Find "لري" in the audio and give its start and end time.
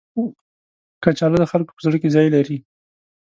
2.35-2.57